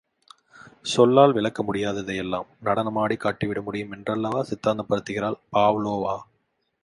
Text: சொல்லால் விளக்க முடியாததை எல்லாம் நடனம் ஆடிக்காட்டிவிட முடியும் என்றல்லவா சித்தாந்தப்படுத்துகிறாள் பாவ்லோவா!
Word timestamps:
சொல்லால் 0.85 1.31
விளக்க 1.31 1.63
முடியாததை 1.63 2.15
எல்லாம் 2.15 2.47
நடனம் 2.59 2.97
ஆடிக்காட்டிவிட 2.97 3.61
முடியும் 3.63 3.91
என்றல்லவா 3.91 4.41
சித்தாந்தப்படுத்துகிறாள் 4.49 5.41
பாவ்லோவா! 5.51 6.17